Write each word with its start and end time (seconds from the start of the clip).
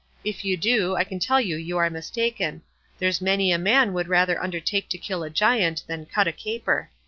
If 0.23 0.43
you 0.43 0.57
do, 0.57 0.95
I 0.95 1.03
can 1.03 1.19
tell 1.19 1.39
you 1.39 1.55
you 1.57 1.77
are 1.77 1.87
mistaken; 1.87 2.63
there's 2.97 3.21
many 3.21 3.51
a 3.51 3.59
man 3.59 3.93
would 3.93 4.07
rather 4.07 4.41
undertake 4.41 4.89
to 4.89 4.97
kill 4.97 5.21
a 5.21 5.29
giant 5.29 5.83
than 5.85 6.07
cut 6.07 6.27
a 6.27 6.31
caper. 6.33 6.89